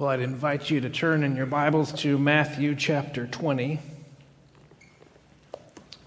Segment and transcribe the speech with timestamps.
[0.00, 3.78] Well, I'd invite you to turn in your Bibles to Matthew chapter 20.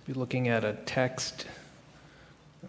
[0.08, 1.46] Be looking at a text.
[2.64, 2.68] Uh,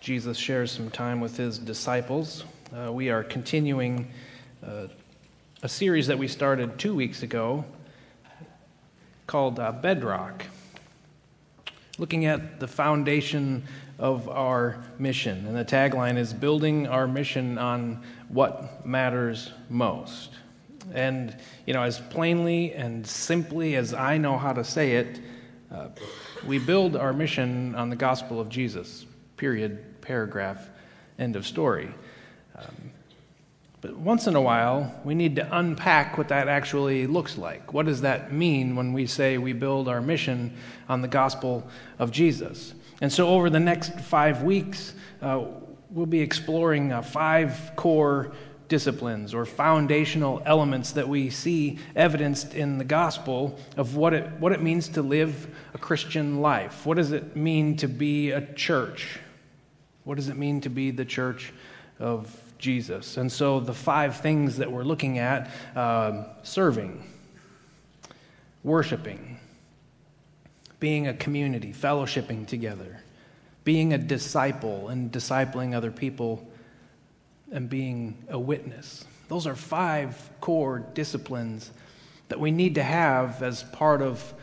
[0.00, 2.42] Jesus shares some time with his disciples.
[2.76, 4.10] Uh, we are continuing
[4.66, 4.88] uh,
[5.62, 7.64] a series that we started two weeks ago
[9.28, 10.46] called uh, Bedrock,
[11.96, 13.62] looking at the foundation
[13.98, 15.46] of our mission.
[15.46, 20.30] And the tagline is Building Our Mission on What Matters Most.
[20.92, 25.20] And, you know, as plainly and simply as I know how to say it,
[25.72, 25.88] uh,
[26.46, 30.68] we build our mission on the gospel of Jesus, period, paragraph,
[31.18, 31.92] end of story.
[32.56, 32.92] Um,
[33.80, 37.72] but once in a while, we need to unpack what that actually looks like.
[37.72, 40.56] What does that mean when we say we build our mission
[40.88, 41.66] on the gospel
[41.98, 42.74] of Jesus?
[43.00, 45.44] And so, over the next five weeks, uh,
[45.90, 48.32] we'll be exploring uh, five core
[48.68, 54.52] disciplines or foundational elements that we see evidenced in the gospel of what it, what
[54.52, 56.84] it means to live a Christian life.
[56.84, 59.20] What does it mean to be a church?
[60.04, 61.52] What does it mean to be the church
[61.98, 63.18] of Jesus?
[63.18, 67.04] And so, the five things that we're looking at uh, serving,
[68.64, 69.38] worshiping,
[70.80, 73.00] being a community, fellowshipping together,
[73.64, 76.46] being a disciple and discipling other people,
[77.52, 79.04] and being a witness.
[79.28, 81.70] Those are five core disciplines
[82.28, 84.34] that we need to have as part of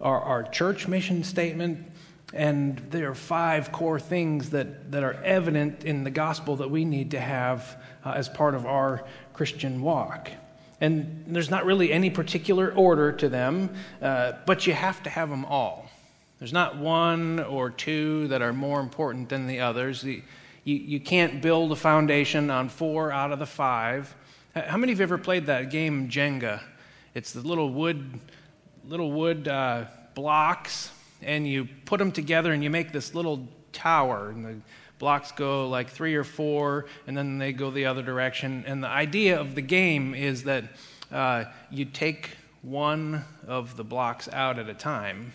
[0.00, 1.90] our, our church mission statement.
[2.32, 6.84] And there are five core things that, that are evident in the gospel that we
[6.84, 10.30] need to have uh, as part of our Christian walk.
[10.80, 15.28] And there's not really any particular order to them, uh, but you have to have
[15.28, 15.90] them all.
[16.38, 20.02] There's not one or two that are more important than the others.
[20.02, 20.22] You,
[20.64, 24.14] you, you can't build a foundation on four out of the five.
[24.54, 26.62] How many of you have ever played that game Jenga?
[27.14, 28.18] It's the little wood,
[28.88, 34.30] little wood uh, blocks, and you put them together and you make this little tower.
[34.30, 34.56] And the
[35.00, 38.62] blocks go like three or four, and then they go the other direction.
[38.66, 40.64] And the idea of the game is that
[41.10, 45.32] uh, you take one of the blocks out at a time,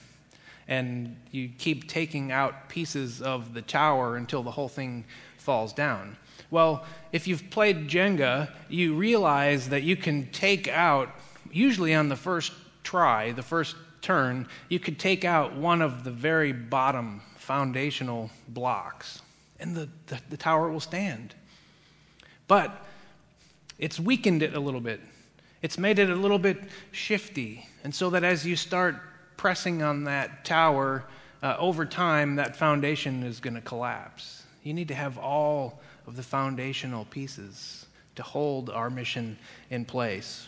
[0.68, 5.04] and you keep taking out pieces of the tower until the whole thing
[5.38, 6.16] falls down.
[6.52, 11.10] Well, if you've played Jenga, you realize that you can take out,
[11.52, 16.12] usually on the first try, the first turn, you could take out one of the
[16.12, 19.24] very bottom foundational blocks
[19.60, 21.34] and the, the, the tower will stand.
[22.48, 22.86] But
[23.78, 25.02] it's weakened it a little bit.
[25.62, 26.58] It's made it a little bit
[26.92, 27.68] shifty.
[27.84, 28.96] And so that as you start
[29.38, 31.06] pressing on that tower,
[31.42, 34.44] uh, over time, that foundation is going to collapse.
[34.64, 37.86] You need to have all of the foundational pieces
[38.16, 39.38] to hold our mission
[39.70, 40.48] in place.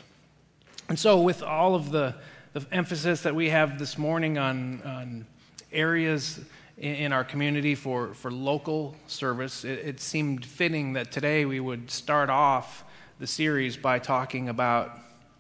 [0.89, 2.15] And so, with all of the,
[2.53, 5.25] the emphasis that we have this morning on, on
[5.71, 6.39] areas
[6.77, 11.89] in our community for, for local service, it, it, seemed fitting that today we would
[11.89, 12.83] start off
[13.19, 14.91] the series by talking about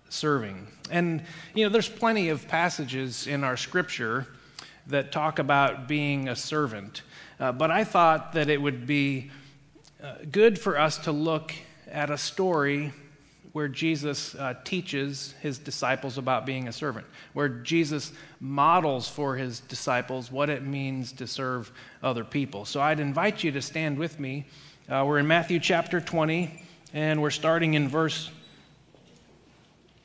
[0.09, 0.67] serving.
[0.89, 4.25] And, you know, there's plenty of passages in our scripture
[4.87, 7.03] that talk about being a servant.
[7.39, 9.29] Uh, but I thought that it would be
[10.01, 11.53] uh, good for us to look
[11.87, 12.93] at a story
[13.57, 19.61] where Jesus uh, teaches his disciples about being a servant, where Jesus models for his
[19.61, 21.71] disciples what it means to serve
[22.03, 22.65] other people.
[22.65, 24.45] So I'd invite you to stand with me.
[24.87, 26.63] Uh, we're in Matthew chapter 20,
[26.93, 28.29] and we're starting in verse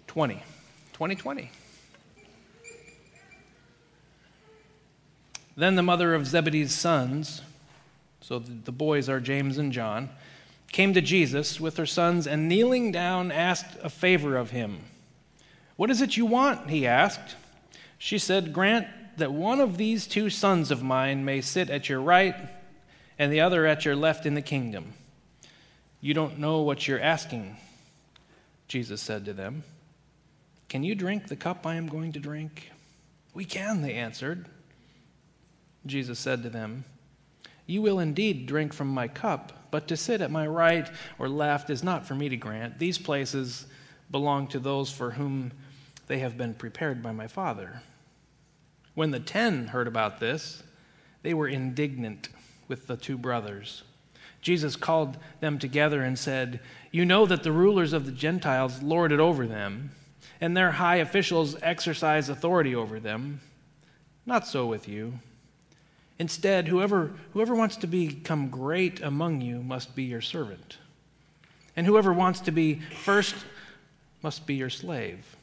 [0.06, 0.36] 20.
[0.94, 1.50] 2020.
[5.58, 7.42] Then the mother of Zebedee's sons,
[8.22, 10.08] so the boys are James and John,
[10.72, 14.80] came to Jesus with her sons and kneeling down asked a favor of him.
[15.76, 16.70] What is it you want?
[16.70, 17.36] he asked.
[17.98, 18.86] She said, Grant
[19.18, 22.34] that one of these two sons of mine may sit at your right
[23.18, 24.94] and the other at your left in the kingdom.
[26.00, 27.56] You don't know what you're asking,
[28.66, 29.62] Jesus said to them.
[30.68, 32.72] Can you drink the cup I am going to drink?
[33.34, 34.46] We can, they answered.
[35.84, 36.84] Jesus said to them,
[37.66, 40.88] You will indeed drink from my cup but to sit at my right
[41.18, 42.78] or left is not for me to grant.
[42.78, 43.66] These places
[44.10, 45.50] belong to those for whom
[46.06, 47.80] they have been prepared by my Father.
[48.94, 50.62] When the ten heard about this,
[51.22, 52.28] they were indignant
[52.68, 53.82] with the two brothers.
[54.42, 56.60] Jesus called them together and said,
[56.90, 59.92] You know that the rulers of the Gentiles lord it over them,
[60.38, 63.40] and their high officials exercise authority over them.
[64.26, 65.18] Not so with you.
[66.22, 70.78] Instead, whoever, whoever wants to become great among you must be your servant.
[71.74, 73.34] And whoever wants to be first
[74.22, 75.34] must be your slave.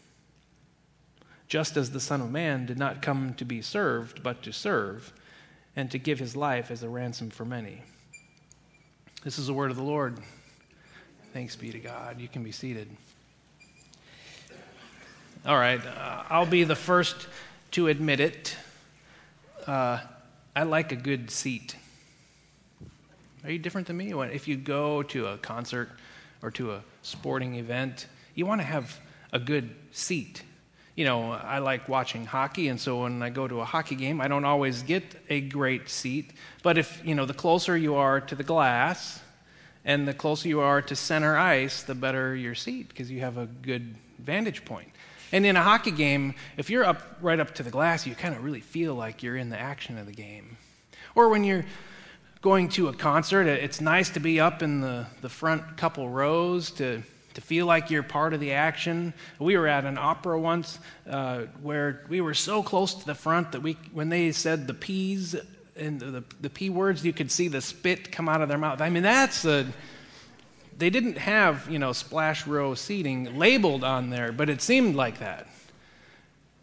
[1.50, 5.12] Just as the Son of Man did not come to be served, but to serve,
[5.76, 7.82] and to give his life as a ransom for many.
[9.26, 10.18] This is the word of the Lord.
[11.34, 12.22] Thanks be to God.
[12.22, 12.88] You can be seated.
[15.46, 17.28] All right, uh, I'll be the first
[17.72, 18.56] to admit it.
[19.68, 20.00] Uh,
[20.60, 21.78] I like a good seat.
[23.46, 24.12] Are you different than me?
[24.12, 25.90] If you go to a concert
[26.42, 29.00] or to a sporting event, you want to have
[29.32, 30.44] a good seat.
[30.98, 34.20] You know, I like watching hockey, and so when I go to a hockey game,
[34.20, 36.34] I don't always get a great seat.
[36.62, 39.22] But if, you know, the closer you are to the glass
[39.86, 43.38] and the closer you are to center ice, the better your seat because you have
[43.38, 44.90] a good vantage point.
[45.32, 48.36] And in a hockey game, if you're up right up to the glass, you kind
[48.36, 50.58] of really feel like you're in the action of the game.
[51.16, 51.66] Or when you're
[52.42, 56.72] going to a concert, it's nice to be up in the, the front couple rows
[56.72, 57.04] to,
[57.34, 59.14] to feel like you're part of the action.
[59.38, 63.52] We were at an opera once uh, where we were so close to the front
[63.52, 65.36] that we, when they said the P's
[65.76, 68.82] and the, the P words, you could see the spit come out of their mouth.
[68.82, 69.68] I mean, that's a
[70.80, 75.20] they didn't have, you know, splash row seating labeled on there, but it seemed like
[75.20, 75.48] that.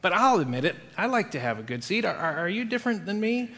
[0.01, 2.07] But I'll admit it, I like to have a good seat.
[2.07, 3.51] Are, are you different than me?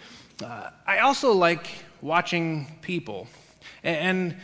[0.43, 1.69] Uh, I also like
[2.01, 3.29] watching people.
[3.85, 4.37] And,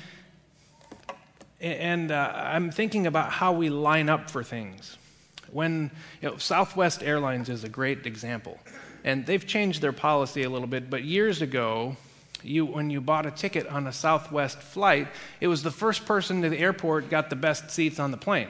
[1.61, 4.97] and uh, I'm thinking about how we line up for things.
[5.51, 5.91] When
[6.23, 8.59] you know, Southwest Airlines is a great example,
[9.03, 11.97] and they've changed their policy a little bit, but years ago,
[12.45, 15.09] you, when you bought a ticket on a Southwest flight,
[15.41, 18.49] it was the first person to the airport got the best seats on the plane.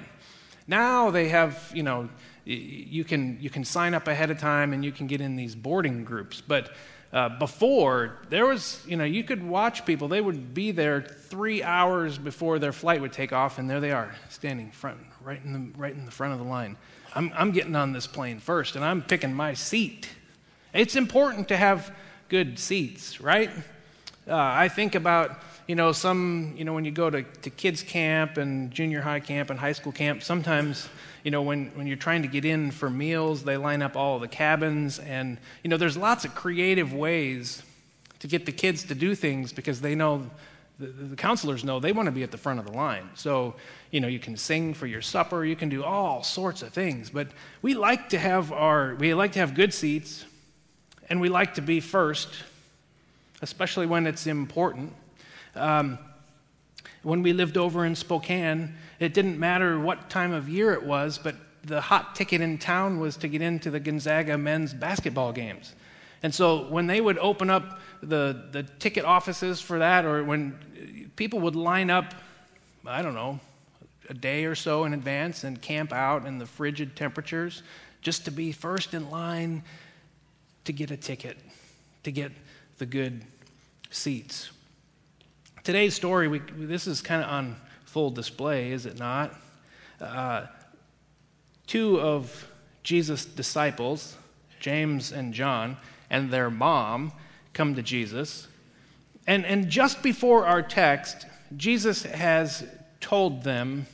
[0.67, 2.09] Now they have, you know,
[2.45, 5.55] you can, you can sign up ahead of time and you can get in these
[5.55, 6.41] boarding groups.
[6.41, 6.73] But
[7.15, 10.09] uh, before, there was, you know, you could watch people.
[10.09, 13.93] They would be there three hours before their flight would take off, and there they
[13.93, 16.77] are, standing front, right in the, right in the front of the line.
[17.15, 20.09] I'm, I'm getting on this plane first, and I'm picking my seat.
[20.73, 21.95] It's important to have
[22.29, 23.51] good seats, right?
[24.27, 27.83] Uh, I think about, you know, some, you know, when you go to, to kids'
[27.83, 30.89] camp and junior high camp and high school camp, sometimes,
[31.25, 34.19] you know, when, when you're trying to get in for meals, they line up all
[34.19, 34.99] the cabins.
[34.99, 37.63] And, you know, there's lots of creative ways
[38.21, 40.31] to get the kids to do things because they know,
[40.79, 43.11] the, the counselors know they want to be at the front of the line.
[43.17, 43.57] So,
[43.91, 47.11] you know, you can sing for your supper, you can do all sorts of things.
[47.11, 47.29] But
[47.61, 50.25] we like to have our, we like to have good seats,
[51.11, 52.31] and we like to be first
[53.45, 54.91] especially when it's important.
[55.55, 55.99] Um,
[57.03, 61.19] when we lived over in Spokane, it didn't matter what time of year it was,
[61.19, 65.75] but the hot ticket in town was to get into the Gonzaga men's basketball games.
[66.23, 71.11] And so when they would open up the, the ticket offices for that, or when
[71.15, 72.15] people would line up,
[72.87, 73.41] I don't know,
[74.09, 77.63] a day or so in advance and camp out in the frigid temperatures
[78.01, 79.63] just to be first in line
[80.65, 81.37] to get a ticket,
[82.05, 82.33] to get
[82.79, 83.23] the good
[83.95, 84.51] seats.
[85.63, 89.33] Today's story, we, this is kind of on full display, is it not?
[90.01, 90.47] Uh,
[91.67, 92.51] two of
[92.83, 94.17] Jesus' disciples,
[94.61, 95.77] James and John,
[96.11, 97.13] and their mom
[97.53, 98.49] come to Jesus.
[99.27, 101.27] And, and just before our text,
[101.57, 102.67] Jesus has
[103.01, 103.87] told them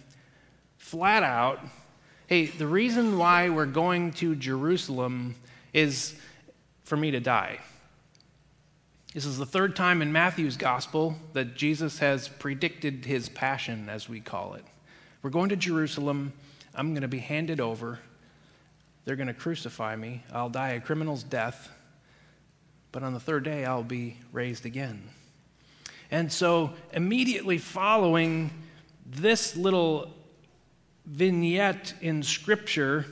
[0.79, 1.61] flat out
[2.27, 5.35] hey, the reason why we're going to Jerusalem
[5.73, 6.15] is
[6.85, 7.59] for me to die.
[9.13, 14.09] This is the third time in Matthew's gospel that Jesus has predicted his passion, as
[14.09, 14.65] we call it.
[15.23, 16.33] We're going to Jerusalem.
[16.77, 17.99] I'm going to be handed over.
[19.05, 20.23] They're going to crucify me.
[20.33, 21.71] I'll die a criminal's death.
[22.93, 25.03] But on the third day, I'll be raised again.
[26.13, 28.53] And so, immediately following
[29.05, 30.15] this little
[31.07, 33.07] vignette in Scripture,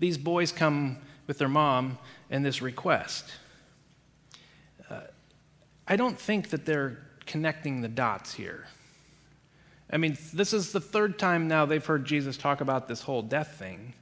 [0.00, 1.98] these boys come with their mom
[2.30, 3.30] and this request.
[5.86, 8.66] I don't think that they're connecting the dots here.
[9.90, 13.22] I mean, this is the third time now they've heard Jesus talk about this whole
[13.22, 13.92] death thing.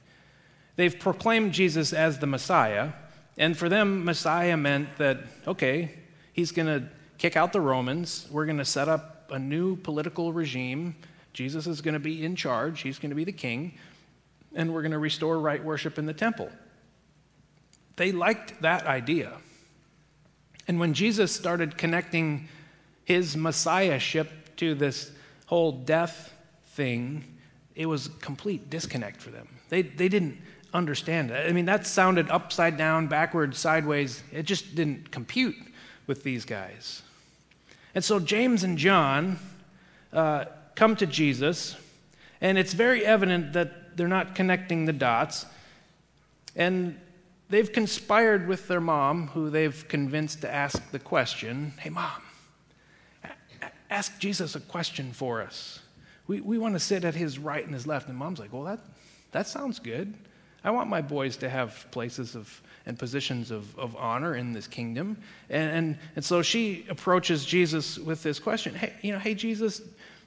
[0.77, 2.93] They've proclaimed Jesus as the Messiah,
[3.37, 5.91] and for them, Messiah meant that, okay,
[6.33, 10.33] he's going to kick out the Romans, we're going to set up a new political
[10.33, 10.95] regime.
[11.33, 13.73] Jesus is going to be in charge, he's going to be the king,
[14.55, 16.49] and we're going to restore right worship in the temple.
[17.95, 19.33] They liked that idea.
[20.67, 22.47] And when Jesus started connecting
[23.05, 25.11] his messiahship to this
[25.47, 26.33] whole death
[26.67, 27.23] thing,
[27.75, 29.47] it was complete disconnect for them.
[29.69, 30.37] They, they didn't
[30.73, 31.49] understand it.
[31.49, 34.23] I mean, that sounded upside down, backwards, sideways.
[34.31, 35.55] It just didn't compute
[36.07, 37.01] with these guys.
[37.93, 39.39] And so James and John
[40.13, 41.75] uh, come to Jesus,
[42.41, 45.45] And it's very evident that they're not connecting the dots.
[46.55, 46.99] And
[47.51, 52.21] they've conspired with their mom, who they've convinced to ask the question Hey, mom,
[53.89, 55.79] ask Jesus a question for us.
[56.27, 58.09] We, we want to sit at his right and his left.
[58.09, 58.79] And mom's like, Well, that,
[59.31, 60.13] that sounds good.
[60.63, 64.67] I want my boys to have places of and positions of, of honor in this
[64.67, 65.17] kingdom.
[65.49, 69.81] And, and, and so she approaches Jesus with this question Hey, you know, hey, Jesus,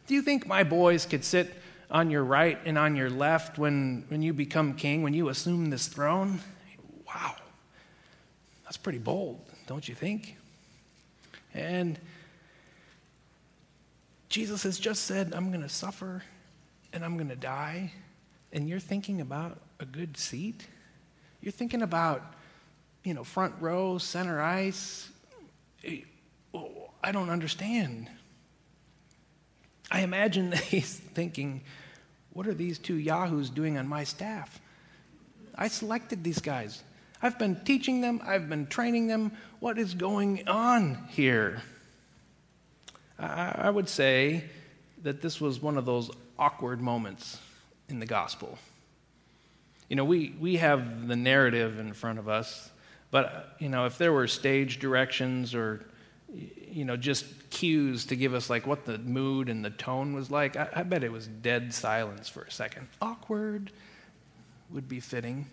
[0.06, 1.54] do you think my boys could sit
[1.90, 5.70] on your right and on your left when, when you become king, when you assume
[5.70, 6.40] this throne?
[7.14, 7.36] Wow,
[8.64, 10.36] that's pretty bold, don't you think?
[11.52, 11.98] And
[14.28, 16.22] Jesus has just said, I'm going to suffer
[16.92, 17.92] and I'm going to die.
[18.52, 20.66] And you're thinking about a good seat?
[21.40, 22.34] You're thinking about,
[23.04, 25.08] you know, front row, center ice?
[25.84, 26.00] Eh,
[27.02, 28.08] I don't understand.
[29.90, 31.62] I imagine that he's thinking,
[32.32, 34.60] what are these two yahoos doing on my staff?
[35.54, 36.82] I selected these guys.
[37.24, 39.32] I've been teaching them, I've been training them.
[39.58, 41.62] What is going on here?
[43.18, 44.44] I would say
[45.04, 47.40] that this was one of those awkward moments
[47.88, 48.58] in the gospel.
[49.88, 52.70] You know, we, we have the narrative in front of us,
[53.10, 55.82] but, you know, if there were stage directions or,
[56.70, 60.30] you know, just cues to give us like what the mood and the tone was
[60.30, 62.86] like, I, I bet it was dead silence for a second.
[63.00, 63.70] Awkward
[64.70, 65.46] would be fitting.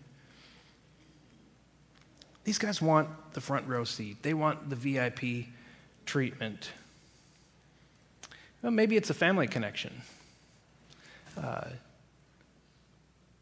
[2.44, 5.48] These guys want the front row seat, they want the VIP
[6.06, 6.72] treatment.
[8.62, 10.02] Well, maybe it's a family connection.
[11.38, 11.70] Uh,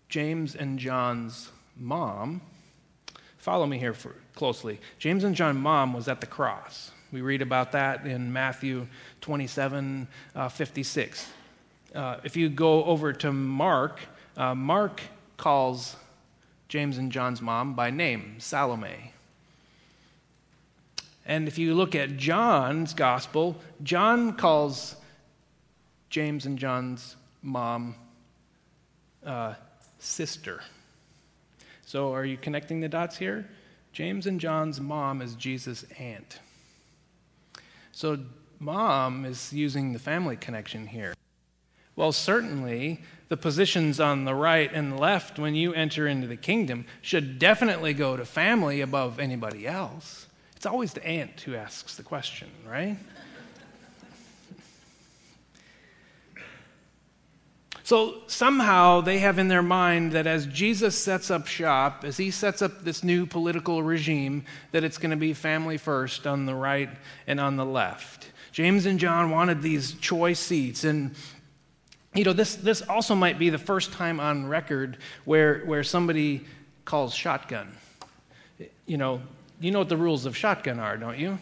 [0.07, 2.41] James and John's mom,
[3.37, 4.79] follow me here for, closely.
[4.97, 6.91] James and John's mom was at the cross.
[7.11, 8.87] We read about that in Matthew
[9.21, 11.27] 27 uh, 56.
[11.93, 13.99] Uh, if you go over to Mark,
[14.37, 15.01] uh, Mark
[15.37, 15.95] calls
[16.69, 19.11] James and John's mom by name, Salome.
[21.25, 24.95] And if you look at John's gospel, John calls
[26.09, 27.95] James and John's mom
[29.25, 29.55] uh,
[29.97, 30.61] sister.
[31.85, 33.49] So, are you connecting the dots here?
[33.91, 36.39] James and John's mom is Jesus' aunt.
[37.91, 38.19] So,
[38.59, 41.15] mom is using the family connection here.
[41.99, 46.85] Well, certainly, the positions on the right and left when you enter into the kingdom
[47.01, 50.25] should definitely go to family above anybody else.
[50.55, 52.95] It's always the aunt who asks the question, right?
[57.83, 62.31] So somehow they have in their mind that as Jesus sets up shop, as he
[62.31, 66.55] sets up this new political regime, that it's going to be family first on the
[66.55, 66.91] right
[67.27, 68.31] and on the left.
[68.53, 70.85] James and John wanted these choice seats.
[70.85, 71.13] And,
[72.19, 76.45] you know, this, this also might be the first time on record where, where somebody
[76.83, 77.71] calls shotgun.
[78.85, 79.21] You know,
[79.61, 81.39] you know what the rules of shotgun are, don't you?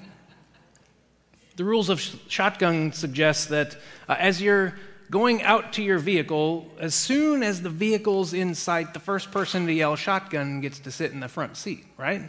[1.55, 3.75] The rules of sh- shotgun suggest that
[4.07, 4.77] uh, as you're
[5.09, 9.65] going out to your vehicle, as soon as the vehicle's in sight, the first person
[9.65, 12.21] to yell shotgun gets to sit in the front seat, right?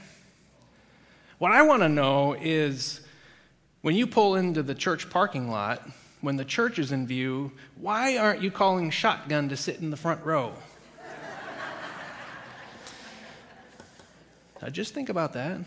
[1.36, 3.02] What I want to know is
[3.82, 5.86] when you pull into the church parking lot,
[6.20, 9.96] when the church is in view, why aren't you calling shotgun to sit in the
[9.96, 10.52] front row?
[14.62, 15.60] now just think about that.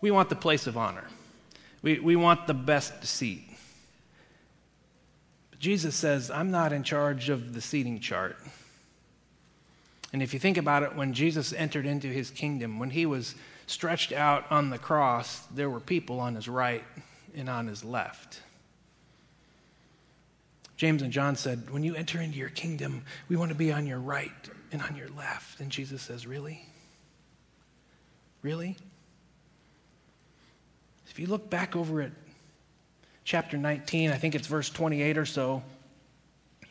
[0.00, 1.04] We want the place of honor.
[1.80, 3.48] We, we want the best seat.
[5.50, 8.36] But Jesus says, I'm not in charge of the seating chart.
[10.12, 13.34] And if you think about it, when Jesus entered into his kingdom, when he was
[13.66, 16.84] stretched out on the cross, there were people on his right
[17.34, 18.40] and on his left.
[20.76, 23.86] James and John said, When you enter into your kingdom, we want to be on
[23.86, 24.30] your right
[24.72, 25.60] and on your left.
[25.60, 26.64] And Jesus says, Really?
[28.42, 28.76] Really?
[31.08, 32.10] If you look back over at
[33.22, 35.62] chapter 19, I think it's verse 28 or so,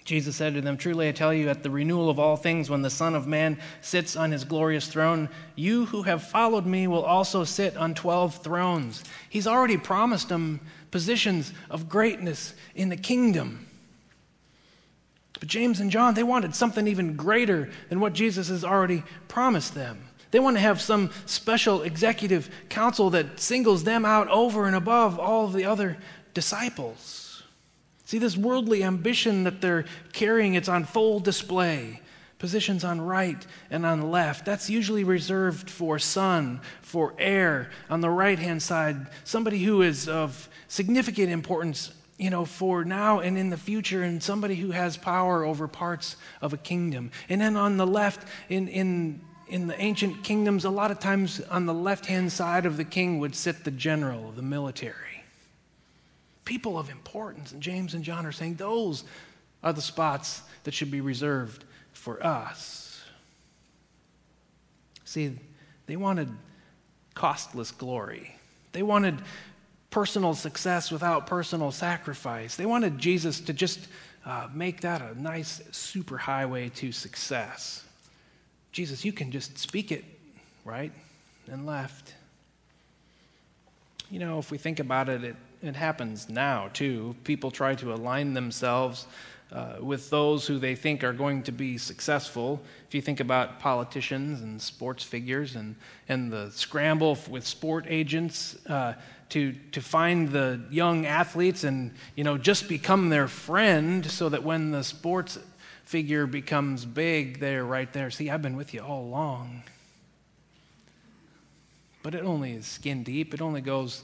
[0.06, 2.82] Jesus said to them, Truly I tell you, at the renewal of all things, when
[2.82, 7.06] the Son of Man sits on his glorious throne, you who have followed me will
[7.06, 9.04] also sit on 12 thrones.
[9.30, 10.60] He's already promised them
[10.92, 13.66] positions of greatness in the kingdom.
[15.40, 19.74] But James and John, they wanted something even greater than what Jesus has already promised
[19.74, 20.02] them.
[20.32, 25.18] They want to have some special executive council that singles them out over and above
[25.20, 25.98] all of the other
[26.34, 27.23] disciples.
[28.06, 32.02] See, this worldly ambition that they're carrying, it's on full display.
[32.38, 34.46] Positions on right and on left.
[34.46, 37.72] That's usually reserved for son, for heir.
[37.90, 43.20] On the right hand side, somebody who is of significant importance you know, for now
[43.20, 47.12] and in the future, and somebody who has power over parts of a kingdom.
[47.28, 51.42] And then on the left, in, in, in the ancient kingdoms, a lot of times
[51.50, 55.13] on the left hand side of the king would sit the general the military.
[56.46, 57.52] People of importance.
[57.52, 59.04] And James and John are saying those
[59.64, 63.02] are the spots that should be reserved for us.
[65.06, 65.38] See,
[65.86, 66.30] they wanted
[67.14, 68.36] costless glory.
[68.72, 69.22] They wanted
[69.90, 72.56] personal success without personal sacrifice.
[72.56, 73.88] They wanted Jesus to just
[74.26, 77.84] uh, make that a nice super highway to success.
[78.72, 80.04] Jesus, you can just speak it,
[80.66, 80.92] right?
[81.52, 82.16] And left.
[84.10, 87.16] You know, if we think about it, it, it happens now too.
[87.24, 89.08] People try to align themselves
[89.52, 92.62] uh, with those who they think are going to be successful.
[92.88, 95.76] If you think about politicians and sports figures and,
[96.10, 98.96] and the scramble with sport agents uh,
[99.30, 104.44] to, to find the young athletes and you know just become their friend so that
[104.44, 105.38] when the sports
[105.86, 108.10] figure becomes big, they're right there.
[108.10, 109.64] See, I've been with you all along.
[112.02, 113.34] But it only is skin deep.
[113.34, 114.04] It only goes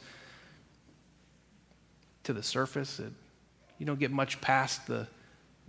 [2.29, 3.00] to the surface.
[3.00, 3.12] It,
[3.79, 5.07] you don't get much past the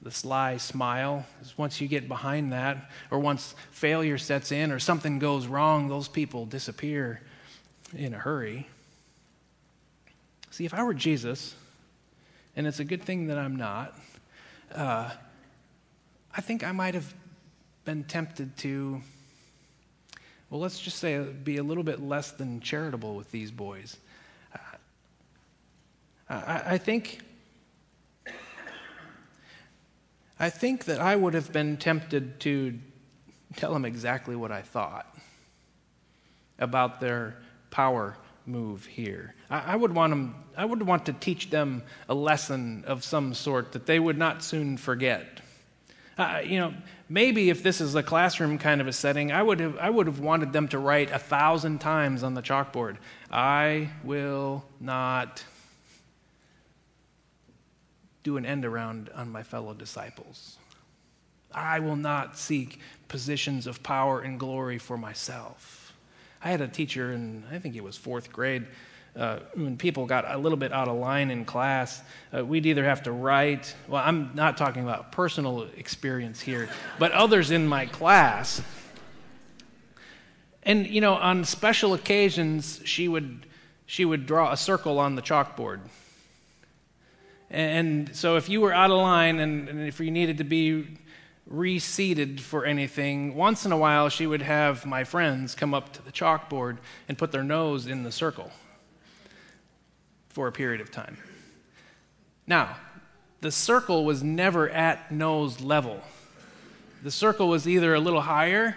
[0.02, 1.26] the sly smile
[1.56, 6.08] once you get behind that, or once failure sets in, or something goes wrong, those
[6.08, 7.20] people disappear
[7.94, 8.66] in a hurry.
[10.50, 11.54] See, if I were Jesus,
[12.56, 13.94] and it's a good thing that I'm not,
[14.74, 15.10] uh,
[16.34, 17.12] I think I might have
[17.84, 19.00] been tempted to,
[20.48, 23.96] well, let's just say, be a little bit less than charitable with these boys.
[26.30, 27.20] I, I think
[30.38, 32.78] I think that I would have been tempted to
[33.56, 35.14] tell them exactly what I thought
[36.58, 37.36] about their
[37.70, 39.34] power move here.
[39.50, 43.34] I, I, would want them, I would want to teach them a lesson of some
[43.34, 45.40] sort that they would not soon forget.
[46.16, 46.72] Uh, you know,
[47.10, 50.06] maybe if this is a classroom kind of a setting, I would have, I would
[50.06, 52.96] have wanted them to write a thousand times on the chalkboard,
[53.30, 55.44] I will not
[58.22, 60.58] do an end around on my fellow disciples.
[61.52, 62.78] I will not seek
[63.08, 65.94] positions of power and glory for myself.
[66.42, 68.66] I had a teacher in, I think it was fourth grade,
[69.16, 72.02] uh, when people got a little bit out of line in class,
[72.36, 77.10] uh, we'd either have to write, well, I'm not talking about personal experience here, but
[77.12, 78.62] others in my class.
[80.62, 83.46] And, you know, on special occasions, she would,
[83.86, 85.80] she would draw a circle on the chalkboard
[87.50, 90.98] and so if you were out of line and, and if you needed to be
[91.46, 96.02] reseated for anything, once in a while she would have my friends come up to
[96.02, 98.50] the chalkboard and put their nose in the circle
[100.28, 101.16] for a period of time.
[102.46, 102.76] Now,
[103.40, 106.00] the circle was never at nose level.
[107.02, 108.76] The circle was either a little higher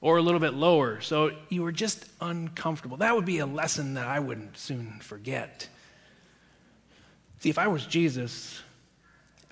[0.00, 1.00] or a little bit lower.
[1.00, 2.98] So you were just uncomfortable.
[2.98, 5.68] That would be a lesson that I wouldn't soon forget.
[7.44, 8.62] See, if I was Jesus,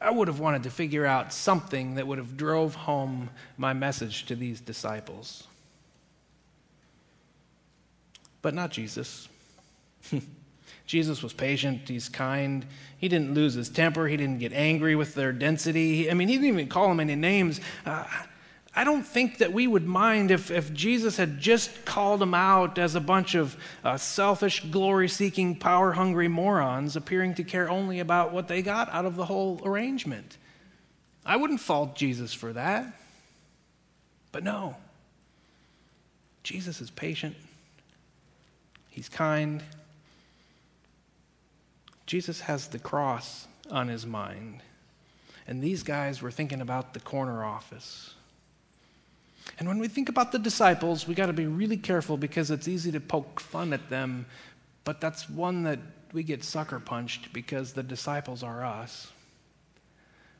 [0.01, 3.29] I would have wanted to figure out something that would have drove home
[3.59, 5.47] my message to these disciples.
[8.41, 9.29] But not Jesus.
[10.87, 12.65] Jesus was patient, he's kind.
[12.97, 16.11] He didn't lose his temper, he didn't get angry with their density.
[16.11, 17.61] I mean, he didn't even call them any names.
[17.85, 18.05] Uh,
[18.75, 22.79] I don't think that we would mind if, if Jesus had just called them out
[22.79, 28.01] as a bunch of uh, selfish, glory seeking, power hungry morons appearing to care only
[28.01, 30.39] about what they got out of the whole arrangement.
[31.25, 32.87] I wouldn't fault Jesus for that.
[34.33, 34.77] But no,
[36.43, 37.37] Jesus is patient,
[38.89, 39.63] he's kind.
[42.07, 44.63] Jesus has the cross on his mind.
[45.47, 48.15] And these guys were thinking about the corner office
[49.59, 52.69] and when we think about the disciples, we got to be really careful because it's
[52.69, 54.27] easy to poke fun at them,
[54.85, 55.79] but that's one that
[56.13, 59.11] we get sucker punched because the disciples are us.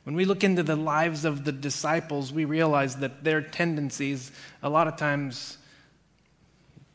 [0.03, 4.69] When we look into the lives of the disciples, we realize that their tendencies a
[4.69, 5.57] lot of times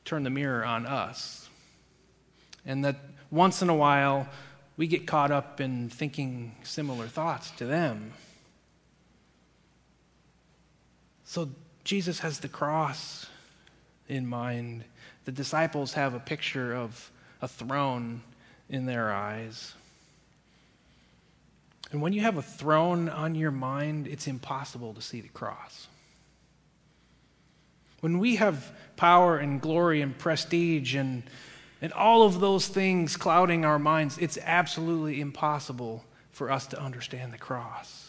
[0.05, 1.49] turn the mirror on us.
[2.67, 2.97] And that
[3.31, 4.29] once in a while,
[4.77, 8.13] we get caught up in thinking similar thoughts to them.
[11.25, 11.49] So
[11.89, 13.25] Jesus has the cross
[14.11, 14.85] in mind.
[15.25, 18.21] The disciples have a picture of a throne
[18.69, 19.73] in their eyes.
[21.91, 25.87] And when you have a throne on your mind, it's impossible to see the cross.
[28.01, 31.23] When we have power and glory and prestige and
[31.81, 37.33] and all of those things clouding our minds, it's absolutely impossible for us to understand
[37.33, 38.08] the cross.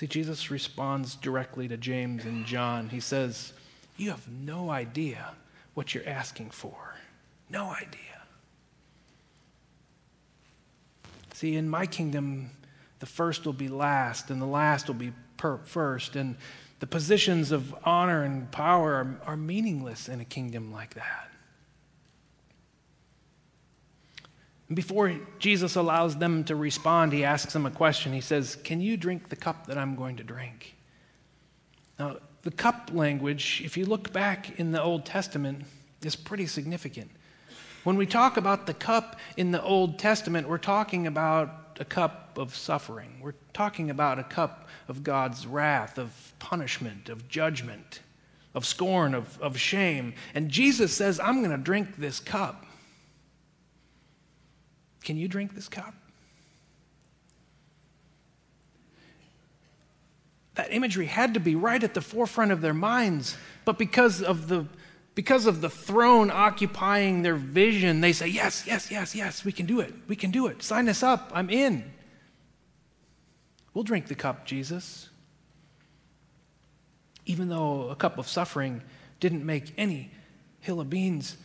[0.00, 2.88] See, Jesus responds directly to James and John.
[2.88, 3.52] He says,
[3.98, 5.32] You have no idea
[5.74, 6.94] what you're asking for.
[7.50, 8.22] No idea.
[11.34, 12.50] See, in my kingdom,
[13.00, 16.16] the first will be last, and the last will be per- first.
[16.16, 16.34] And
[16.78, 21.29] the positions of honor and power are, are meaningless in a kingdom like that.
[24.72, 28.12] Before Jesus allows them to respond, he asks them a question.
[28.12, 30.76] He says, Can you drink the cup that I'm going to drink?
[31.98, 35.64] Now, the cup language, if you look back in the Old Testament,
[36.04, 37.10] is pretty significant.
[37.82, 42.38] When we talk about the cup in the Old Testament, we're talking about a cup
[42.38, 43.18] of suffering.
[43.20, 48.00] We're talking about a cup of God's wrath, of punishment, of judgment,
[48.54, 50.14] of scorn, of, of shame.
[50.34, 52.66] And Jesus says, I'm going to drink this cup.
[55.02, 55.94] Can you drink this cup?
[60.54, 64.48] That imagery had to be right at the forefront of their minds, but because of
[64.48, 64.66] the
[65.14, 69.66] because of the throne occupying their vision, they say, Yes, yes, yes, yes, we can
[69.66, 69.92] do it.
[70.08, 70.62] We can do it.
[70.62, 71.30] Sign us up.
[71.34, 71.90] I'm in.
[73.74, 75.08] We'll drink the cup, Jesus.
[77.26, 78.82] Even though a cup of suffering
[79.18, 80.10] didn't make any
[80.60, 81.36] hill of beans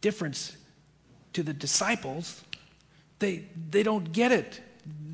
[0.00, 0.56] difference
[1.32, 2.42] to the disciples,
[3.18, 4.60] they, they don't get it.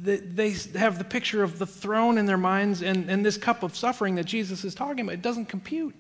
[0.03, 3.63] They, they have the picture of the throne in their minds and, and this cup
[3.63, 5.15] of suffering that Jesus is talking about.
[5.15, 5.95] It doesn't compute.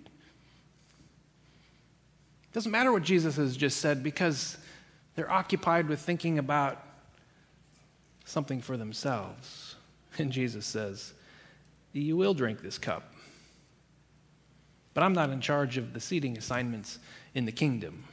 [2.44, 4.56] It doesn't matter what Jesus has just said because
[5.14, 6.82] they're occupied with thinking about
[8.24, 9.74] something for themselves.
[10.18, 11.12] And Jesus says,
[11.92, 13.12] You will drink this cup.
[14.94, 16.98] But I'm not in charge of the seating assignments
[17.34, 18.04] in the kingdom.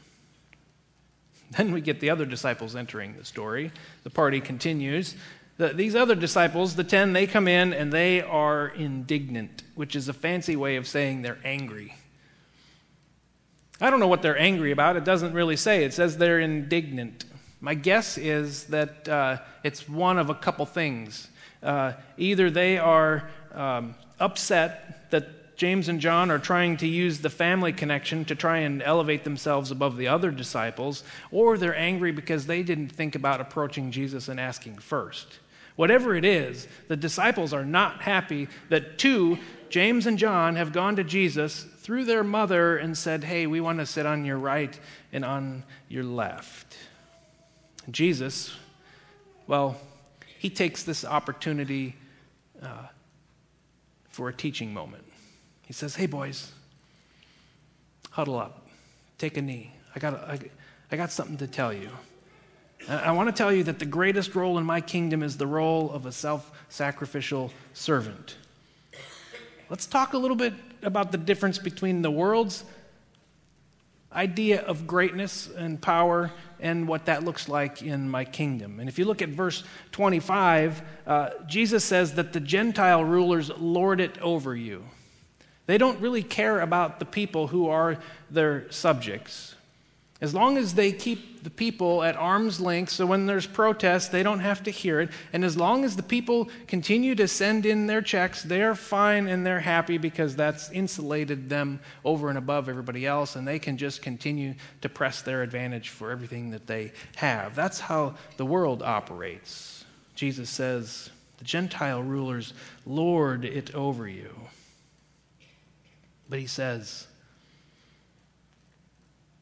[1.58, 3.72] Then we get the other disciples entering the story.
[4.04, 5.16] The party continues.
[5.58, 10.10] The, these other disciples, the ten, they come in and they are indignant, which is
[10.10, 11.96] a fancy way of saying they're angry.
[13.80, 14.96] I don't know what they're angry about.
[14.96, 15.84] It doesn't really say.
[15.84, 17.26] It says they're indignant.
[17.60, 21.28] My guess is that uh, it's one of a couple things.
[21.62, 27.30] Uh, either they are um, upset that James and John are trying to use the
[27.30, 32.46] family connection to try and elevate themselves above the other disciples, or they're angry because
[32.46, 35.40] they didn't think about approaching Jesus and asking first.
[35.76, 39.40] Whatever it is, the disciples are not happy that two,
[39.70, 43.80] James and John, have gone to Jesus through their mother and said, Hey, we want
[43.80, 44.80] to sit on your right
[45.12, 46.78] and on your left.
[47.90, 48.56] Jesus,
[49.48, 49.80] well,
[50.40, 51.96] he takes this opportunity
[52.62, 52.88] uh,
[54.10, 55.04] for a teaching moment.
[55.66, 56.52] He says, Hey, boys,
[58.12, 58.68] huddle up,
[59.18, 59.72] take a knee.
[59.96, 60.40] I got, I,
[60.92, 61.90] I got something to tell you.
[62.88, 65.92] I want to tell you that the greatest role in my kingdom is the role
[65.92, 68.36] of a self sacrificial servant.
[69.70, 72.66] Let's talk a little bit about the difference between the world's
[74.12, 78.80] idea of greatness and power and what that looks like in my kingdom.
[78.80, 84.00] And if you look at verse 25, uh, Jesus says that the Gentile rulers lord
[84.00, 84.84] it over you.
[85.66, 87.98] They don't really care about the people who are
[88.30, 89.56] their subjects.
[90.24, 94.24] As long as they keep the people at arm's length, so when there's protests, they
[94.24, 95.10] don't have to hear it.
[95.34, 99.46] And as long as the people continue to send in their checks, they're fine and
[99.46, 104.02] they're happy because that's insulated them over and above everybody else, and they can just
[104.02, 107.54] continue to press their advantage for everything that they have.
[107.54, 109.84] That's how the world operates.
[110.16, 112.54] Jesus says, The Gentile rulers
[112.86, 114.34] lord it over you.
[116.34, 117.06] But he says,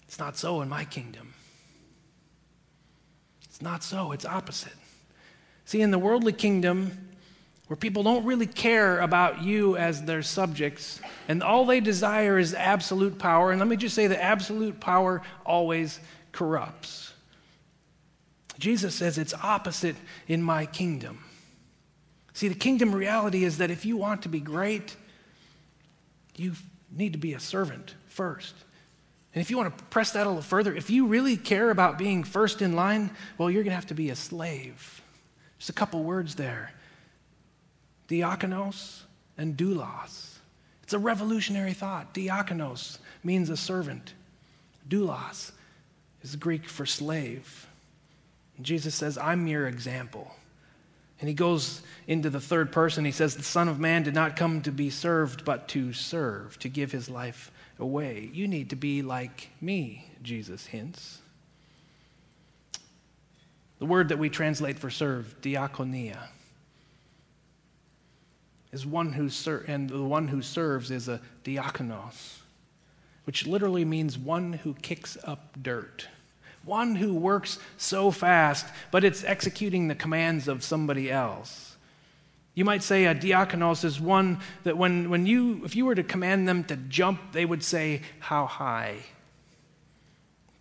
[0.03, 1.33] it's not so in my kingdom.
[3.45, 4.73] It's not so, it's opposite.
[5.63, 7.15] See, in the worldly kingdom,
[7.67, 10.99] where people don't really care about you as their subjects,
[11.29, 15.21] and all they desire is absolute power, and let me just say that absolute power
[15.45, 15.97] always
[16.33, 17.13] corrupts.
[18.59, 19.95] Jesus says it's opposite
[20.27, 21.23] in my kingdom.
[22.33, 24.97] See, the kingdom reality is that if you want to be great,
[26.35, 26.51] you
[26.91, 28.53] need to be a servant first.
[29.33, 31.97] And if you want to press that a little further, if you really care about
[31.97, 35.01] being first in line, well, you're going to have to be a slave.
[35.57, 36.71] Just a couple words there
[38.09, 39.03] diakonos
[39.37, 40.35] and doulos.
[40.83, 42.13] It's a revolutionary thought.
[42.13, 44.13] Diakonos means a servant,
[44.89, 45.51] doulos
[46.21, 47.67] is Greek for slave.
[48.57, 50.35] And Jesus says, I'm your example.
[51.21, 53.05] And he goes into the third person.
[53.05, 56.57] He says, The Son of Man did not come to be served, but to serve,
[56.59, 58.31] to give his life away.
[58.33, 61.19] You need to be like me, Jesus hints.
[63.77, 66.17] The word that we translate for serve, diakonia,
[68.71, 72.39] is one who ser- and the one who serves is a diakonos,
[73.25, 76.07] which literally means one who kicks up dirt.
[76.63, 81.75] One who works so fast, but it's executing the commands of somebody else.
[82.53, 86.03] You might say a diakonos is one that when, when you, if you were to
[86.03, 88.97] command them to jump, they would say, How high?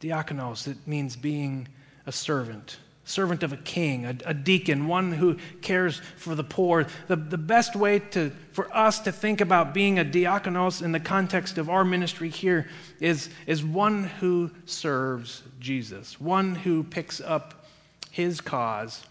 [0.01, 1.69] Diakonos, it means being
[2.07, 2.79] a servant,
[3.11, 6.87] servant of a king, a, a, deacon, one who cares for the poor.
[7.09, 11.01] The, the best way to, for us to think about being a diakonos in the
[11.01, 12.69] context of our ministry here
[13.01, 17.67] is, is one who serves Jesus, one who picks up
[18.11, 19.05] his cause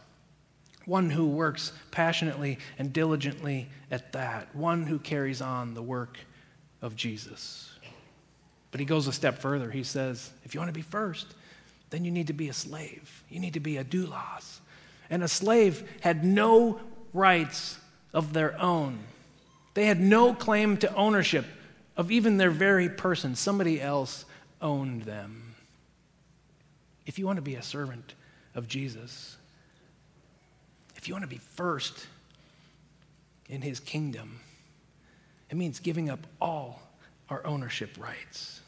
[0.90, 6.18] one who works passionately and diligently at that, one who carries on the work
[6.82, 7.72] of Jesus.
[8.72, 9.70] But he goes a step further.
[9.70, 11.28] He says, if you want to be first,
[11.90, 13.24] then you need to be a slave.
[13.30, 14.60] You need to be a doulos.
[15.10, 16.80] And a slave had no
[17.14, 17.80] rights
[18.14, 19.00] of their own.
[19.74, 21.46] They had no claim to ownership
[21.98, 23.36] of even their very person.
[23.36, 24.26] Somebody else
[24.62, 25.56] owned them.
[27.06, 28.14] If you want to be a servant
[28.56, 29.36] of Jesus,
[30.96, 32.08] if you want to be first
[33.48, 34.40] in his kingdom,
[35.50, 36.82] it means giving up all
[37.30, 38.60] our ownership rights.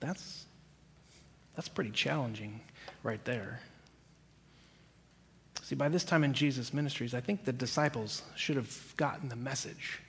[0.00, 0.46] That's,
[1.54, 2.60] that's pretty challenging
[3.02, 3.60] right there.
[5.62, 9.36] See, by this time in Jesus' ministries, I think the disciples should have gotten the
[9.36, 10.00] message.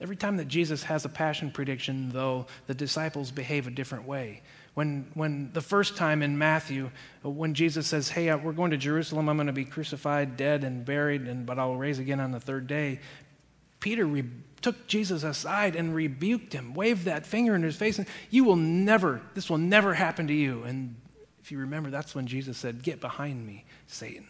[0.00, 4.42] Every time that Jesus has a passion prediction, though, the disciples behave a different way.
[4.74, 6.90] When, when the first time in Matthew,
[7.22, 10.62] when Jesus says, Hey, uh, we're going to Jerusalem, I'm going to be crucified, dead,
[10.62, 13.00] and buried, and, but I'll raise again on the third day,
[13.80, 14.24] Peter re-
[14.60, 18.56] took Jesus aside and rebuked him, waved that finger in his face, and you will
[18.56, 20.62] never, this will never happen to you.
[20.64, 20.96] And
[21.40, 24.26] if you remember, that's when Jesus said, Get behind me, Satan.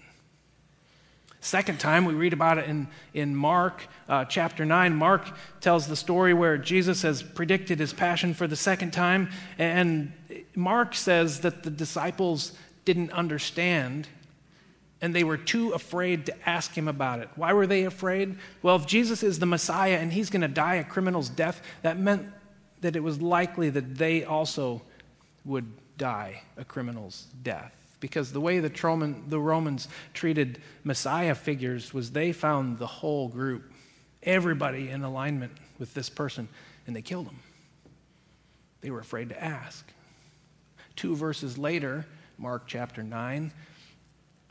[1.41, 4.95] Second time, we read about it in, in Mark uh, chapter 9.
[4.95, 5.29] Mark
[5.61, 9.31] tells the story where Jesus has predicted his passion for the second time.
[9.57, 10.13] And
[10.57, 14.09] Mark says that the disciples didn't understand
[15.01, 17.29] and they were too afraid to ask him about it.
[17.37, 18.37] Why were they afraid?
[18.63, 21.99] Well, if Jesus is the Messiah and he's going to die a criminal's death, that
[21.99, 22.27] meant
[22.81, 24.83] that it was likely that they also
[25.45, 32.33] would die a criminal's death because the way the, Romans treated Messiah figures was they
[32.33, 33.73] found the whole group,
[34.23, 36.49] everybody in alignment with this person,
[36.87, 37.39] and they killed him.
[38.81, 39.85] They were afraid to ask.
[40.95, 42.07] Two verses later,
[42.39, 43.53] Mark chapter 9,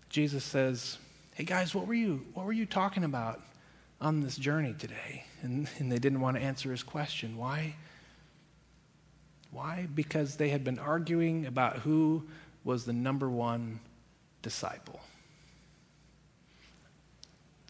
[0.09, 0.97] Jesus says,
[1.35, 3.41] Hey guys, what were you, what were you talking about
[4.01, 5.23] on this journey today?
[5.41, 7.37] And, and they didn't want to answer his question.
[7.37, 7.75] Why?
[9.51, 9.87] Why?
[9.93, 12.23] Because they had been arguing about who
[12.63, 13.79] was the number one
[14.41, 14.99] disciple.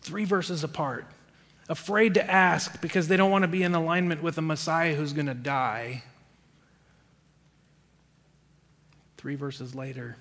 [0.02, 1.06] Three verses apart,
[1.70, 5.14] afraid to ask because they don't want to be in alignment with a Messiah who's
[5.14, 6.04] going to die.
[9.18, 10.16] Three verses later,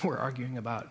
[0.04, 0.88] we're arguing about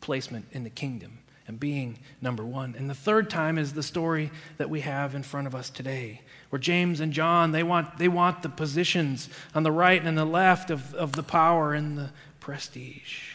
[0.00, 2.74] placement in the kingdom and being number one.
[2.76, 6.20] And the third time is the story that we have in front of us today,
[6.50, 10.26] where James and John, they want, they want the positions on the right and the
[10.26, 13.32] left of, of the power and the prestige.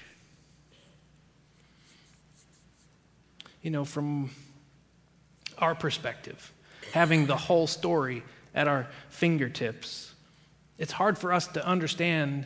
[3.64, 4.30] You know, from
[5.58, 6.54] our perspective,
[6.92, 8.22] having the whole story
[8.54, 10.14] at our fingertips,
[10.78, 12.46] it's hard for us to understand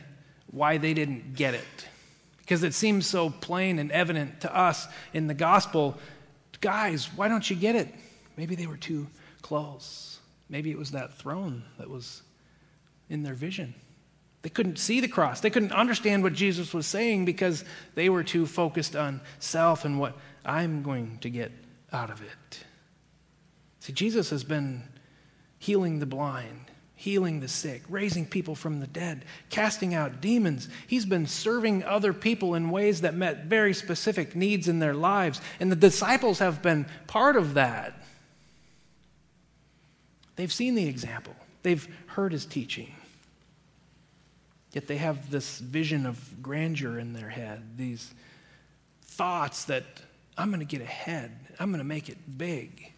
[0.50, 1.88] why they didn't get it
[2.48, 5.94] because it seems so plain and evident to us in the gospel.
[6.62, 7.94] Guys, why don't you get it?
[8.38, 9.06] Maybe they were too
[9.42, 10.18] close.
[10.48, 12.22] Maybe it was that throne that was
[13.10, 13.74] in their vision.
[14.40, 15.40] They couldn't see the cross.
[15.40, 20.00] They couldn't understand what Jesus was saying because they were too focused on self and
[20.00, 21.52] what I'm going to get
[21.92, 22.64] out of it.
[23.80, 24.84] See, Jesus has been
[25.58, 26.67] healing the blind,
[26.98, 30.68] healing the sick, raising people from the dead, casting out demons.
[30.88, 35.40] He's been serving other people in ways that met very specific needs in their lives.
[35.60, 38.02] And the disciples have been part of that.
[40.34, 42.92] They've seen the example, they've heard his teaching.
[44.72, 48.12] Yet they have this vision of grandeur in their head, these
[49.02, 49.84] thoughts that
[50.36, 51.30] I'm going to get ahead,
[51.60, 52.92] I'm going to make it big.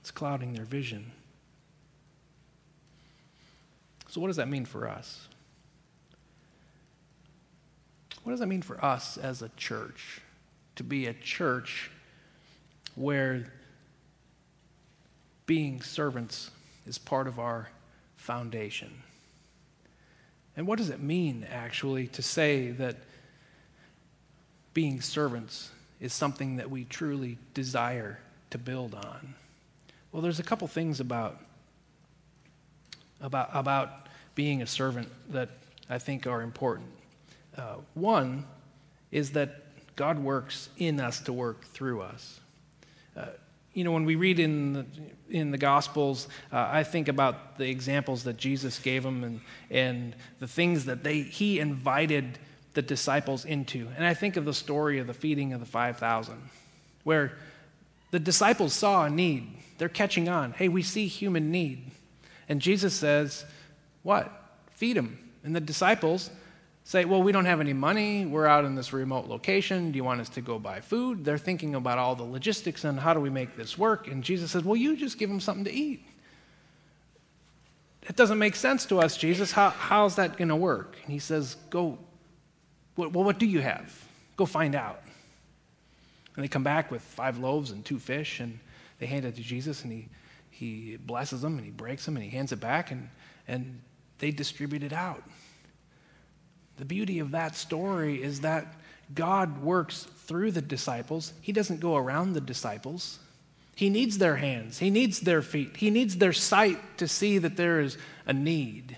[0.00, 1.12] It's clouding their vision.
[4.12, 5.26] So, what does that mean for us?
[8.22, 10.20] What does that mean for us as a church?
[10.76, 11.90] To be a church
[12.94, 13.50] where
[15.46, 16.50] being servants
[16.86, 17.70] is part of our
[18.16, 18.92] foundation.
[20.58, 22.96] And what does it mean, actually, to say that
[24.74, 25.70] being servants
[26.00, 28.18] is something that we truly desire
[28.50, 29.34] to build on?
[30.12, 31.40] Well, there's a couple things about,
[33.22, 35.48] about, about being a servant that
[35.88, 36.88] I think are important.
[37.56, 38.44] Uh, one
[39.10, 39.62] is that
[39.96, 42.40] God works in us to work through us.
[43.16, 43.26] Uh,
[43.74, 44.86] you know, when we read in the,
[45.30, 50.16] in the Gospels, uh, I think about the examples that Jesus gave them and, and
[50.40, 52.38] the things that they, he invited
[52.74, 53.88] the disciples into.
[53.96, 56.36] And I think of the story of the feeding of the 5,000,
[57.04, 57.32] where
[58.10, 59.48] the disciples saw a need.
[59.78, 60.52] They're catching on.
[60.52, 61.90] Hey, we see human need.
[62.52, 63.46] And Jesus says,
[64.02, 64.30] What?
[64.72, 65.18] Feed them.
[65.42, 66.28] And the disciples
[66.84, 68.26] say, Well, we don't have any money.
[68.26, 69.90] We're out in this remote location.
[69.90, 71.24] Do you want us to go buy food?
[71.24, 74.06] They're thinking about all the logistics and how do we make this work.
[74.06, 76.04] And Jesus says, Well, you just give them something to eat.
[78.02, 79.50] It doesn't make sense to us, Jesus.
[79.50, 80.98] How, how's that going to work?
[81.04, 81.96] And he says, Go,
[82.96, 83.98] well, what do you have?
[84.36, 85.00] Go find out.
[86.36, 88.58] And they come back with five loaves and two fish, and
[88.98, 90.08] they hand it to Jesus, and he,
[90.52, 93.08] he blesses them, and he breaks them, and he hands it back, and,
[93.48, 93.80] and
[94.18, 95.22] they distribute it out.
[96.76, 98.74] The beauty of that story is that
[99.14, 101.32] God works through the disciples.
[101.40, 103.18] He doesn't go around the disciples.
[103.74, 107.56] He needs their hands, He needs their feet, He needs their sight to see that
[107.56, 108.96] there is a need.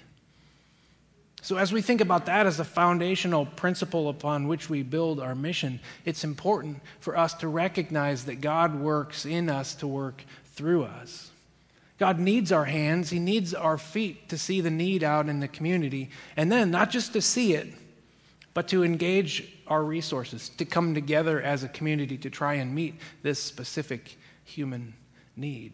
[1.42, 5.34] So, as we think about that as a foundational principle upon which we build our
[5.34, 10.84] mission, it's important for us to recognize that God works in us to work through
[10.84, 11.30] us.
[11.98, 15.48] God needs our hands, He needs our feet to see the need out in the
[15.48, 16.10] community.
[16.36, 17.68] And then, not just to see it,
[18.52, 22.94] but to engage our resources, to come together as a community to try and meet
[23.22, 24.94] this specific human
[25.36, 25.72] need.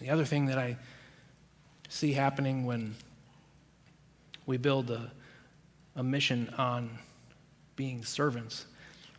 [0.00, 0.76] The other thing that I
[1.88, 2.94] see happening when
[4.46, 5.12] we build a,
[5.96, 6.98] a mission on
[7.76, 8.66] being servants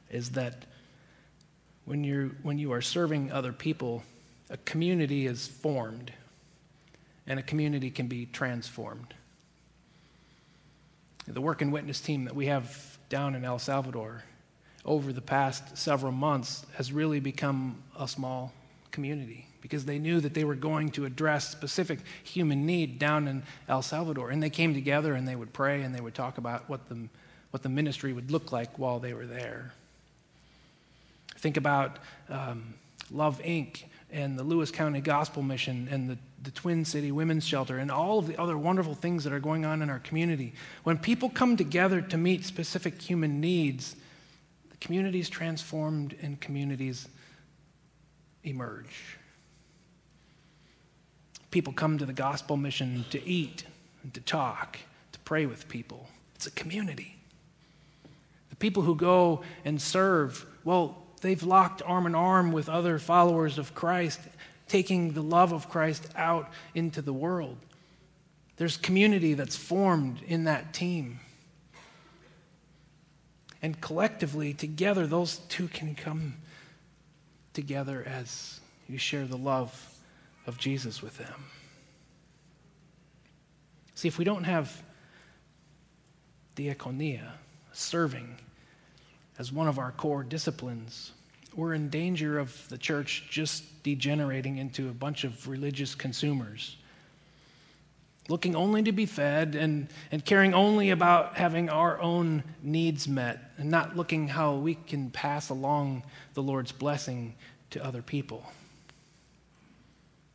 [0.09, 0.65] is that
[1.85, 4.03] when, you're, when you are serving other people,
[4.53, 6.13] a community is formed
[7.25, 9.13] and a community can be transformed.
[11.27, 14.23] The work and witness team that we have down in El Salvador
[14.85, 18.53] over the past several months has really become a small
[18.91, 23.41] community because they knew that they were going to address specific human need down in
[23.67, 24.29] El Salvador.
[24.29, 27.07] And they came together and they would pray and they would talk about what the,
[27.49, 29.73] what the ministry would look like while they were there.
[31.37, 31.97] Think about
[32.29, 32.75] um,
[33.09, 33.83] Love Inc
[34.13, 38.19] and the Lewis County Gospel Mission and the, the Twin City Women's Shelter and all
[38.19, 40.53] of the other wonderful things that are going on in our community.
[40.83, 43.95] When people come together to meet specific human needs,
[44.69, 47.07] the community is transformed and communities
[48.43, 49.17] emerge.
[51.49, 53.63] People come to the gospel mission to eat
[54.03, 54.77] and to talk,
[55.11, 56.07] to pray with people.
[56.35, 57.15] It's a community.
[58.51, 63.57] The people who go and serve, well, they've locked arm in arm with other followers
[63.57, 64.19] of Christ,
[64.67, 67.57] taking the love of Christ out into the world.
[68.57, 71.19] There's community that's formed in that team.
[73.61, 76.35] And collectively, together, those two can come
[77.53, 78.59] together as
[78.89, 79.97] you share the love
[80.45, 81.45] of Jesus with them.
[83.95, 84.83] See, if we don't have
[86.57, 87.31] diakonia,
[87.71, 88.35] serving,
[89.37, 91.11] as one of our core disciplines,
[91.55, 96.77] we're in danger of the church just degenerating into a bunch of religious consumers,
[98.29, 103.51] looking only to be fed and, and caring only about having our own needs met,
[103.57, 107.35] and not looking how we can pass along the Lord's blessing
[107.71, 108.43] to other people.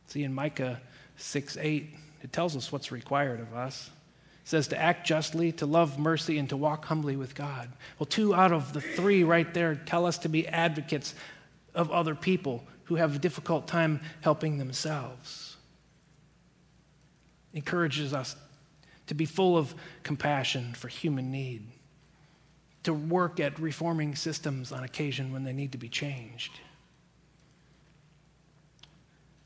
[0.07, 0.81] See, in Micah
[1.17, 3.89] 6 8, it tells us what's required of us
[4.49, 7.69] says to act justly, to love mercy, and to walk humbly with God.
[7.99, 11.13] Well, two out of the three right there tell us to be advocates
[11.75, 15.55] of other people who have a difficult time helping themselves.
[17.53, 18.35] Encourages us
[19.05, 21.67] to be full of compassion for human need,
[22.81, 26.59] to work at reforming systems on occasion when they need to be changed.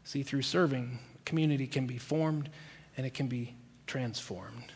[0.06, 2.50] See, through serving, community can be formed
[2.96, 3.54] and it can be
[3.86, 4.72] transformed.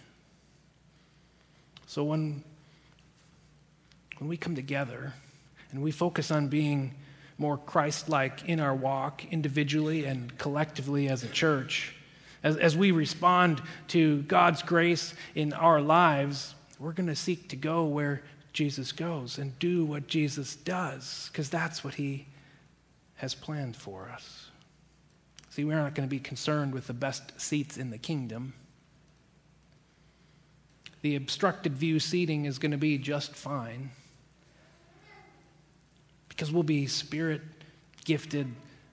[1.88, 2.44] So when,
[4.20, 5.14] when we come together
[5.72, 6.94] and we focus on being
[7.38, 11.96] more Christ like in our walk, individually and collectively as a church,
[12.44, 17.56] as, as we respond to God's grace in our lives, we're going to seek to
[17.56, 18.22] go where
[18.52, 22.28] Jesus goes and do what Jesus does, because that's what he
[23.16, 24.48] has planned for us.
[25.52, 28.54] See, we're not going to be concerned with the best seats in the kingdom.
[31.02, 33.92] The obstructed view seating is going to be just fine
[36.30, 37.42] because we'll be spirit
[38.06, 38.48] gifted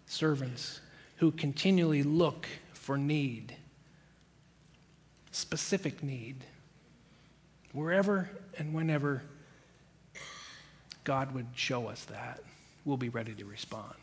[0.06, 0.80] servants
[1.16, 3.54] who continually look for need,
[5.30, 6.44] specific need,
[7.72, 9.22] wherever and whenever
[11.04, 12.40] God would show us that,
[12.84, 13.94] we'll be ready to respond.